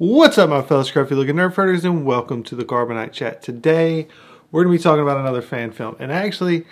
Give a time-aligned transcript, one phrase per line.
[0.00, 3.42] What's up, my fellow scruffy looking nerd fritters, and welcome to the Carbonite Chat.
[3.42, 4.06] Today,
[4.52, 5.96] we're going to be talking about another fan film.
[5.98, 6.66] And actually,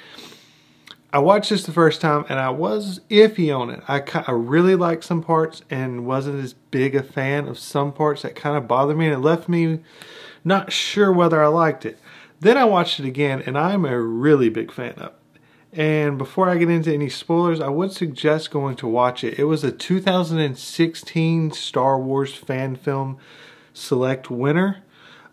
[1.13, 3.83] I watched this the first time, and I was iffy on it.
[3.89, 8.23] I, I really liked some parts and wasn't as big a fan of some parts
[8.23, 9.81] that kind of bothered me, and it left me
[10.45, 11.99] not sure whether I liked it.
[12.39, 15.15] Then I watched it again, and I'm a really big fan of it.
[15.77, 19.39] And before I get into any spoilers, I would suggest going to watch it.
[19.39, 23.19] It was a 2016 Star Wars fan film
[23.75, 24.83] select winner.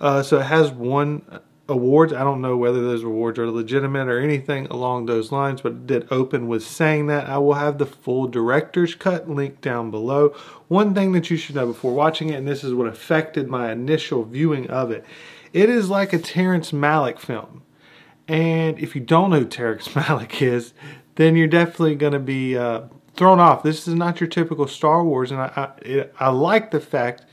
[0.01, 1.21] Uh, so it has won
[1.69, 2.11] awards.
[2.11, 5.87] I don't know whether those awards are legitimate or anything along those lines, but it
[5.87, 7.29] did open with saying that.
[7.29, 10.35] I will have the full director's cut link down below.
[10.67, 13.71] One thing that you should know before watching it, and this is what affected my
[13.71, 15.05] initial viewing of it,
[15.53, 17.63] it is like a Terrence Malick film.
[18.27, 20.73] And if you don't know who Terrence Malick is,
[21.15, 22.83] then you're definitely going to be uh,
[23.15, 23.63] thrown off.
[23.63, 27.23] This is not your typical Star Wars, and I I, it, I like the fact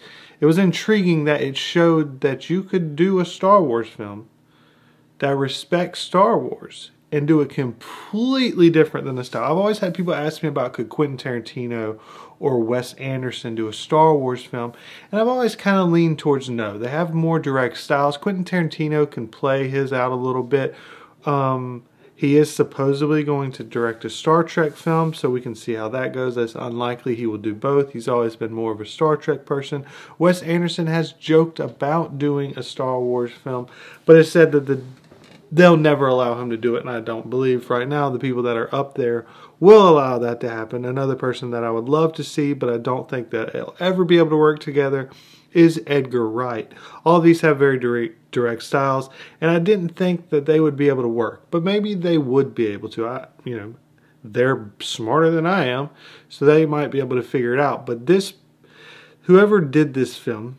[0.41, 4.29] it was intriguing that it showed that you could do a Star Wars film
[5.19, 9.51] that respects Star Wars and do it completely different than the style.
[9.51, 11.99] I've always had people ask me about could Quentin Tarantino
[12.39, 14.73] or Wes Anderson do a Star Wars film,
[15.11, 16.79] and I've always kind of leaned towards no.
[16.79, 18.17] They have more direct styles.
[18.17, 20.75] Quentin Tarantino can play his out a little bit.
[21.27, 21.85] Um,
[22.21, 25.89] he is supposedly going to direct a Star Trek film, so we can see how
[25.89, 26.35] that goes.
[26.35, 27.95] That's unlikely he will do both.
[27.95, 29.87] He's always been more of a Star Trek person.
[30.19, 33.69] Wes Anderson has joked about doing a Star Wars film,
[34.05, 34.83] but has said that the
[35.53, 38.43] they'll never allow him to do it, and I don't believe right now the people
[38.45, 39.27] that are up there
[39.59, 40.85] will allow that to happen.
[40.85, 44.05] Another person that I would love to see, but I don't think that they'll ever
[44.05, 45.11] be able to work together,
[45.53, 46.71] is Edgar Wright.
[47.05, 50.89] All these have very direct, direct styles, and I didn't think that they would be
[50.89, 53.09] able to work, but maybe they would be able to.
[53.09, 53.75] I, you know,
[54.23, 55.91] they're smarter than I am,
[56.29, 57.87] so they might be able to figure it out.
[57.87, 58.35] But this,
[59.23, 60.59] whoever did this film,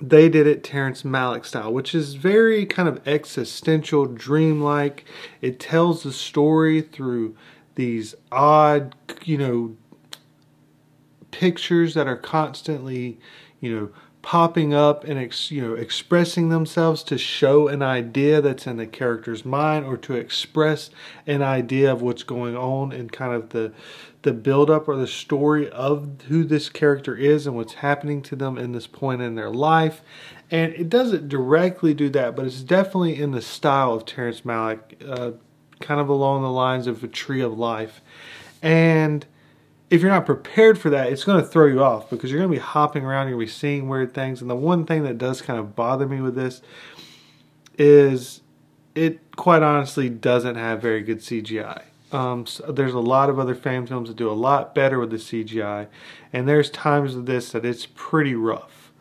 [0.00, 5.04] they did it Terrence Malick style, which is very kind of existential, dreamlike.
[5.40, 7.36] It tells the story through
[7.74, 9.76] these odd, you know,
[11.30, 13.18] pictures that are constantly,
[13.60, 13.90] you know,
[14.22, 18.86] popping up and ex, you know expressing themselves to show an idea that's in the
[18.86, 20.90] character's mind or to express
[21.26, 23.72] an idea of what's going on and kind of the
[24.22, 28.34] the build up or the story of who this character is and what's happening to
[28.34, 30.02] them in this point in their life.
[30.50, 34.78] And it doesn't directly do that but it's definitely in the style of Terrence Malick
[35.08, 35.32] uh,
[35.80, 38.00] kind of along the lines of a tree of life.
[38.60, 39.24] And
[39.90, 42.50] if you're not prepared for that, it's going to throw you off because you're going
[42.50, 44.40] to be hopping around, you're going to be seeing weird things.
[44.40, 46.60] And the one thing that does kind of bother me with this
[47.78, 48.42] is
[48.94, 51.82] it quite honestly doesn't have very good CGI.
[52.10, 55.10] Um, so there's a lot of other fan films that do a lot better with
[55.10, 55.88] the CGI,
[56.32, 58.92] and there's times with this that it's pretty rough.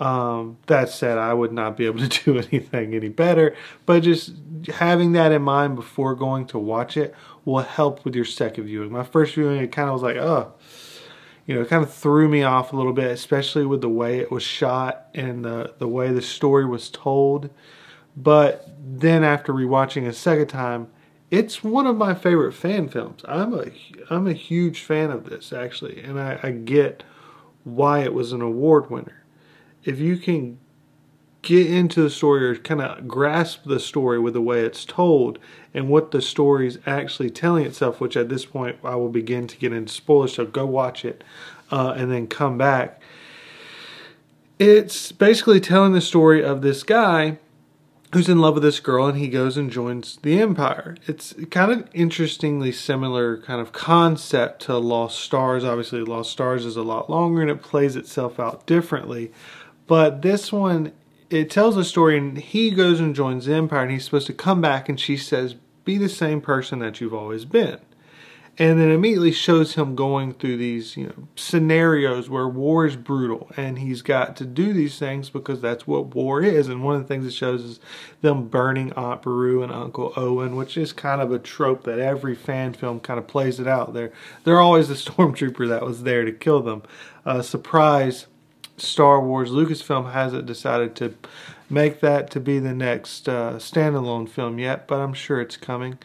[0.00, 3.54] Um, that said, I would not be able to do anything any better,
[3.86, 4.32] but just
[4.72, 8.90] having that in mind before going to watch it will help with your second viewing.
[8.90, 10.52] My first viewing, it kind of was like, oh,
[11.46, 14.18] you know, it kind of threw me off a little bit, especially with the way
[14.18, 17.50] it was shot and the, the way the story was told.
[18.16, 20.88] But then after rewatching a second time,
[21.30, 23.22] it's one of my favorite fan films.
[23.26, 23.66] I'm a
[24.08, 27.02] I'm a huge fan of this actually, and I, I get
[27.64, 29.24] why it was an award winner.
[29.82, 30.58] If you can
[31.44, 35.38] get into the story or kind of grasp the story with the way it's told
[35.74, 39.46] and what the story is actually telling itself, which at this point I will begin
[39.48, 41.22] to get into spoilers, so go watch it
[41.70, 43.00] uh, and then come back.
[44.58, 47.38] It's basically telling the story of this guy
[48.14, 50.96] who's in love with this girl and he goes and joins the Empire.
[51.06, 55.64] It's kind of interestingly similar kind of concept to Lost Stars.
[55.64, 59.32] Obviously, Lost Stars is a lot longer and it plays itself out differently.
[59.86, 60.92] But this one
[61.30, 64.32] it tells a story and he goes and joins the empire and he's supposed to
[64.32, 67.78] come back and she says be the same person that you've always been.
[68.56, 73.50] And then immediately shows him going through these you know scenarios where war is brutal
[73.56, 76.68] and he's got to do these things because that's what war is.
[76.68, 77.80] And one of the things it shows is
[78.20, 82.36] them burning aunt beru and uncle owen which is kind of a trope that every
[82.36, 83.92] fan film kind of plays it out.
[83.92, 84.12] There
[84.44, 86.84] they're always the stormtrooper that was there to kill them.
[87.26, 88.28] Uh, surprise
[88.76, 91.14] Star Wars, Lucasfilm hasn't decided to
[91.70, 95.98] make that to be the next uh, standalone film yet, but I'm sure it's coming.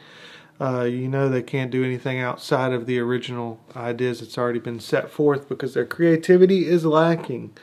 [0.62, 4.80] Uh, you know they can't do anything outside of the original ideas that's already been
[4.80, 7.56] set forth because their creativity is lacking.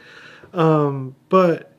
[0.55, 1.73] Um, but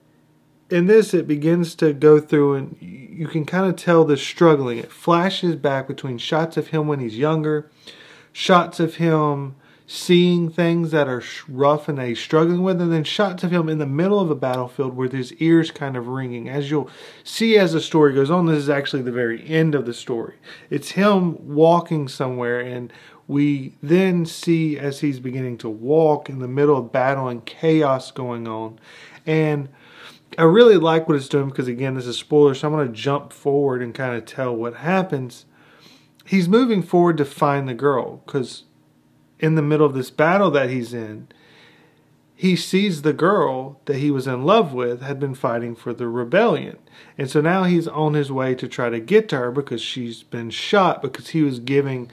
[0.70, 4.78] in this, it begins to go through, and you can kind of tell the struggling.
[4.78, 7.72] It flashes back between shots of him when he's younger,
[8.32, 9.56] shots of him
[9.90, 13.78] seeing things that are rough and he's struggling with, and then shots of him in
[13.78, 16.50] the middle of a battlefield with his ears kind of ringing.
[16.50, 16.90] As you'll
[17.24, 20.36] see as the story goes on, this is actually the very end of the story.
[20.70, 22.92] It's him walking somewhere, and
[23.28, 28.12] we then see as he's beginning to walk in the middle of battle and chaos
[28.12, 28.80] going on.
[29.26, 29.70] And
[30.38, 32.94] I really like what it's doing because, again, this is spoiler, so I'm going to
[32.94, 35.46] jump forward and kind of tell what happens.
[36.26, 38.64] He's moving forward to find the girl because
[39.40, 41.28] in the middle of this battle that he's in,
[42.36, 46.08] he sees the girl that he was in love with had been fighting for the
[46.08, 46.78] rebellion.
[47.18, 50.22] And so now he's on his way to try to get to her because she's
[50.22, 52.12] been shot because he was giving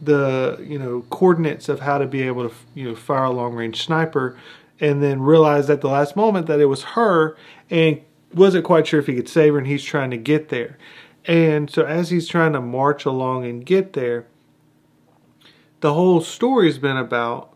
[0.00, 3.54] the, you know, coordinates of how to be able to, you know, fire a long
[3.54, 4.36] range sniper
[4.78, 7.34] and then realized at the last moment that it was her
[7.70, 8.02] and
[8.34, 10.76] wasn't quite sure if he could save her and he's trying to get there.
[11.24, 14.26] And so as he's trying to march along and get there,
[15.80, 17.54] the whole story's been about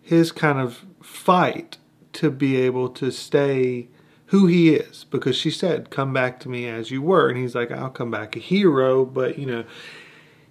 [0.00, 1.78] his kind of fight
[2.12, 3.88] to be able to stay
[4.26, 5.04] who he is.
[5.04, 7.28] Because she said come back to me as you were.
[7.28, 9.04] And he's like i'll come back a hero.
[9.04, 9.64] But you know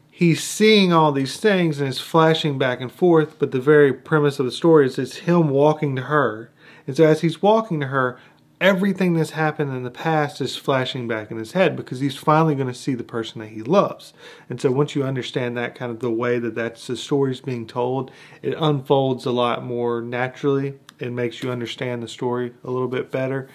[0.09, 3.39] he's seeing all these things and it's flashing back and forth.
[3.39, 6.51] But the very premise of the story is it's him walking to her.
[6.85, 8.19] And so as he's walking to her
[8.61, 12.55] everything that's happened in the past is flashing back in his head because he's finally
[12.55, 14.13] going to see the person that he loves.
[14.49, 17.65] And so once you understand that kind of the way that that's the story's being
[17.67, 18.11] told,
[18.41, 23.11] it unfolds a lot more naturally It makes you understand the story a little bit
[23.11, 23.49] better.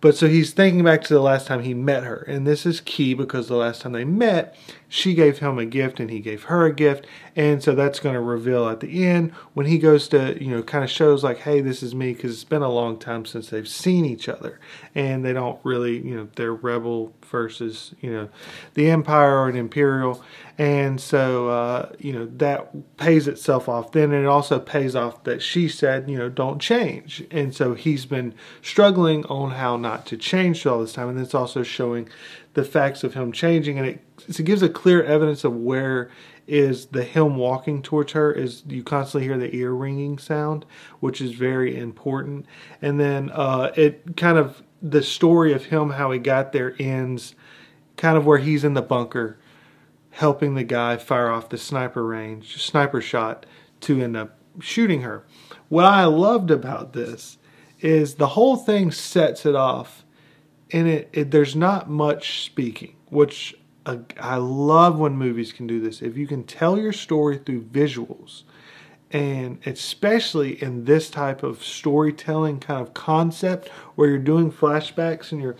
[0.00, 2.18] But so he's thinking back to the last time he met her.
[2.28, 4.56] And this is key because the last time they met,
[4.88, 7.04] she gave him a gift and he gave her a gift.
[7.34, 10.62] And so that's going to reveal at the end when he goes to, you know,
[10.62, 13.50] kind of shows like, hey, this is me because it's been a long time since
[13.50, 14.60] they've seen each other.
[14.94, 18.28] And they don't really, you know, they're rebel versus, you know,
[18.74, 20.22] the Empire or an Imperial.
[20.58, 24.12] And so, uh, you know, that pays itself off then.
[24.12, 27.24] And it also pays off that she said, you know, don't change.
[27.30, 31.08] And so he's been struggling on how not to change all this time.
[31.10, 32.08] And it's also showing
[32.54, 33.78] the facts of him changing.
[33.78, 36.10] And it, it gives a clear evidence of where
[36.48, 40.64] is the him walking towards her is you constantly hear the ear ringing sound
[40.98, 42.46] which is very important
[42.80, 47.34] and then uh, it kind of the story of him how he got there ends
[47.98, 49.37] kind of where he's in the bunker
[50.18, 53.46] helping the guy fire off the sniper range, sniper shot
[53.78, 55.24] to end up shooting her.
[55.68, 57.38] What I loved about this
[57.80, 60.04] is the whole thing sets it off,
[60.72, 63.54] and it, it there's not much speaking, which
[63.86, 66.02] uh, I love when movies can do this.
[66.02, 68.42] If you can tell your story through visuals,
[69.12, 75.40] and especially in this type of storytelling kind of concept where you're doing flashbacks and
[75.40, 75.56] you're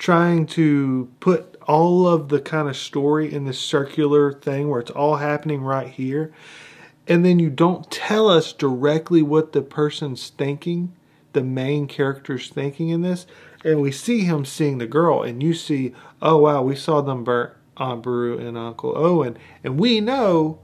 [0.00, 4.90] trying to put all of the kind of story in this circular thing where it's
[4.90, 6.32] all happening right here
[7.06, 10.90] and then you don't tell us directly what the person's thinking
[11.34, 13.26] the main character's thinking in this
[13.62, 17.22] and we see him seeing the girl and you see oh wow we saw them
[17.22, 20.58] burn aunt beru and uncle owen and we know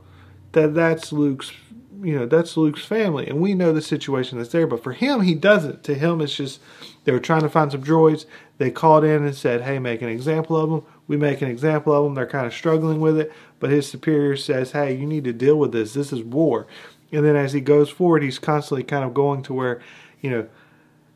[0.53, 1.53] that that's luke's
[2.03, 5.23] you know that's luke's family and we know the situation that's there but for him
[5.23, 6.61] he doesn't to him it's just
[7.05, 8.27] they were trying to find some droids
[8.59, 11.93] they called in and said hey make an example of them we make an example
[11.93, 12.15] of them.
[12.15, 15.57] They're kind of struggling with it, but his superior says, hey, you need to deal
[15.57, 15.95] with this.
[15.95, 16.67] This is war.
[17.13, 19.81] And then as he goes forward, he's constantly kind of going to where,
[20.21, 20.49] you know,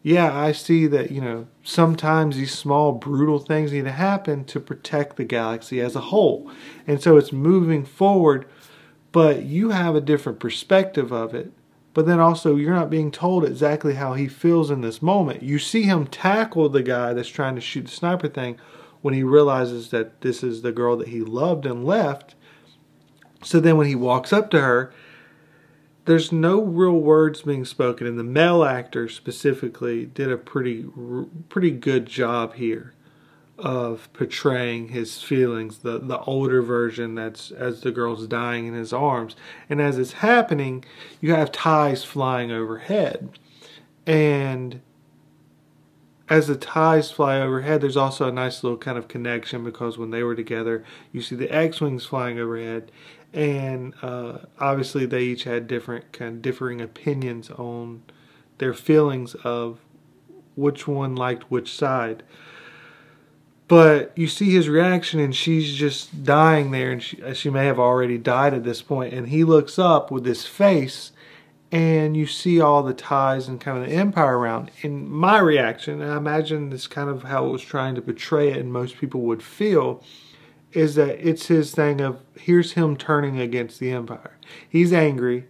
[0.02, 4.58] yeah, I see that, you know, sometimes these small, brutal things need to happen to
[4.58, 6.50] protect the galaxy as a whole.
[6.86, 8.46] And so it's moving forward,
[9.12, 11.52] but you have a different perspective of it.
[11.92, 15.42] But then also, you're not being told exactly how he feels in this moment.
[15.42, 18.58] You see him tackle the guy that's trying to shoot the sniper thing
[19.02, 22.36] when he realizes that this is the girl that he loved and left.
[23.42, 24.92] So then when he walks up to her,
[26.04, 30.84] there's no real words being spoken, and the male actor specifically did a pretty
[31.48, 32.94] pretty good job here
[33.60, 35.78] of portraying his feelings.
[35.78, 39.36] The the older version that's as the girl's dying in his arms,
[39.68, 40.84] and as it's happening,
[41.20, 43.38] you have ties flying overhead,
[44.06, 44.80] and
[46.30, 50.10] as the ties fly overhead, there's also a nice little kind of connection because when
[50.10, 52.92] they were together, you see the X-wings flying overhead,
[53.32, 58.04] and uh, obviously they each had different kind of differing opinions on
[58.58, 59.80] their feelings of
[60.54, 62.22] which one liked which side.
[63.70, 67.66] But you see his reaction, and she's just dying there, and she, uh, she may
[67.66, 69.14] have already died at this point.
[69.14, 71.12] And he looks up with this face
[71.72, 74.72] and you see all the ties and kind of the empire around.
[74.82, 78.50] In my reaction, and I imagine this kind of how it was trying to portray
[78.50, 80.02] it, and most people would feel,
[80.72, 84.36] is that it's his thing of here's him turning against the empire.
[84.68, 85.46] He's angry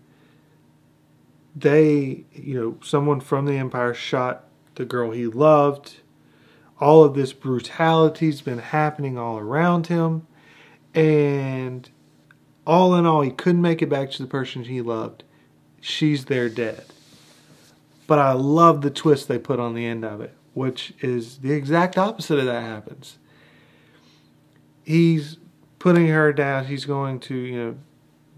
[1.55, 4.45] they, you know, someone from the Empire shot
[4.77, 6.00] the girl he loved.
[6.81, 10.27] All of this brutality's been happening all around him.
[10.95, 11.89] And
[12.67, 15.23] all in all, he couldn't make it back to the person he loved.
[15.81, 16.85] She's there dead.
[18.07, 21.53] But I love the twist they put on the end of it, which is the
[21.53, 23.19] exact opposite of that happens.
[24.85, 25.37] He's
[25.79, 26.67] putting her down.
[26.67, 27.77] He's going to, you know,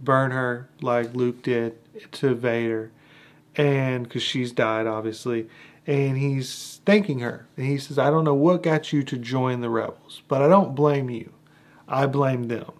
[0.03, 1.79] burn her like Luke did
[2.13, 2.91] to Vader,
[3.57, 5.49] and because she's died, obviously.
[5.87, 9.61] And he's thanking her, and he says, "I don't know what got you to join
[9.61, 11.33] the rebels, but I don't blame you.
[11.89, 12.71] I blame them."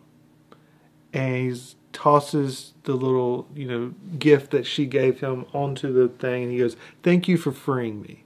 [1.13, 1.61] And he
[1.93, 6.59] tosses the little, you know, gift that she gave him onto the thing, and he
[6.59, 8.25] goes, "Thank you for freeing me.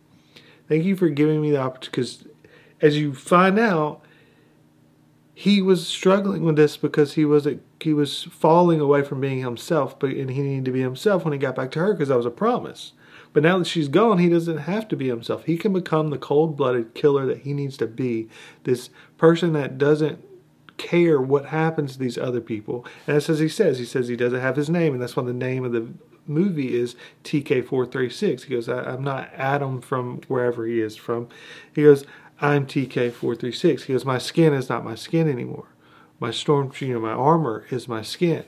[0.69, 2.25] Thank you for giving me the opportunity." Because
[2.83, 4.03] as you find out,
[5.35, 7.49] he was struggling with this because he was
[7.81, 11.33] he was falling away from being himself, but and he needed to be himself when
[11.33, 12.93] he got back to her because that was a promise.
[13.37, 15.45] But now that she's gone, he doesn't have to be himself.
[15.45, 18.31] He can become the cold-blooded killer that he needs to be.
[18.65, 18.89] This
[19.19, 20.25] person that doesn't
[20.79, 22.87] care what happens to these other people.
[23.07, 23.79] And that's as he says.
[23.79, 25.87] He says he doesn't have his name, and that's why the name of the
[26.27, 28.45] movie is TK436.
[28.45, 31.29] He goes, I, am not Adam from wherever he is from.
[31.75, 32.07] He goes,
[32.41, 33.83] I'm TK436.
[33.83, 35.69] He goes, My skin is not my skin anymore.
[36.21, 38.47] My storm, you know, my armor is my skin.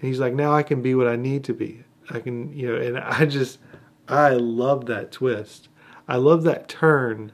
[0.00, 1.84] And he's like, Now I can be what I need to be.
[2.10, 3.60] I can, you know, and I just,
[4.08, 5.68] I love that twist.
[6.06, 7.32] I love that turn.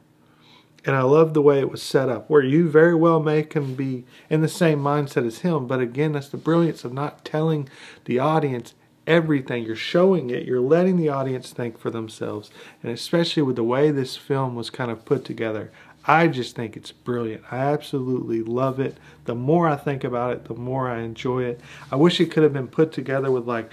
[0.84, 3.74] And I love the way it was set up, where you very well may can
[3.74, 5.66] be in the same mindset as him.
[5.66, 7.68] But again, that's the brilliance of not telling
[8.06, 8.74] the audience
[9.06, 9.64] everything.
[9.64, 10.46] You're showing it.
[10.46, 12.50] You're letting the audience think for themselves.
[12.82, 15.70] And especially with the way this film was kind of put together,
[16.06, 17.44] I just think it's brilliant.
[17.50, 18.96] I absolutely love it.
[19.26, 21.60] The more I think about it, the more I enjoy it.
[21.92, 23.70] I wish it could have been put together with like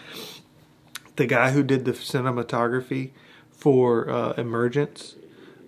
[1.18, 3.12] the guy who did the cinematography
[3.52, 5.16] for uh, Emergence.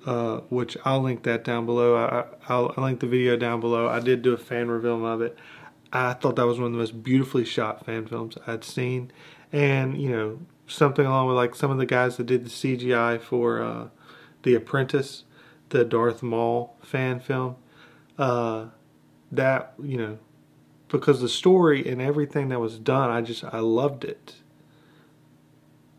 [0.05, 1.97] Uh, which I'll link that down below.
[2.47, 3.89] I, will link the video down below.
[3.89, 5.37] I did do a fan review of it.
[5.91, 9.11] I thought that was one of the most beautifully shot fan films I'd seen
[9.51, 13.19] and you know something along with like some of the guys that did the CGI
[13.19, 13.87] for uh,
[14.43, 15.23] The Apprentice,
[15.69, 17.55] the Darth Maul fan film.
[18.17, 18.67] Uh,
[19.31, 20.19] that you know,
[20.87, 24.35] because the story and everything that was done, I just I loved it.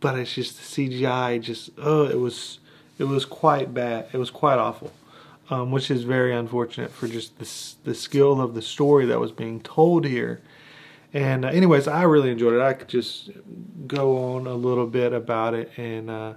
[0.00, 2.58] But it's just the CGI, just oh, it was
[2.98, 4.08] it was quite bad.
[4.12, 4.92] It was quite awful.
[5.48, 9.32] Um, which is very unfortunate for just the, the skill of the story that was
[9.32, 10.40] being told here
[11.12, 12.60] and uh, anyways, I really enjoyed it.
[12.60, 13.30] I could just
[13.86, 16.34] go on a little bit about it, and uh,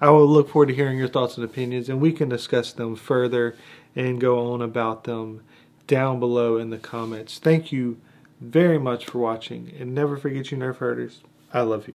[0.00, 2.94] I will look forward to hearing your thoughts and opinions, and we can discuss them
[2.94, 3.56] further
[3.96, 5.42] and go on about them
[5.86, 7.38] down below in the comments.
[7.38, 8.00] Thank you
[8.40, 11.20] very much for watching, and never forget you Nerf herders.
[11.52, 11.92] I love you.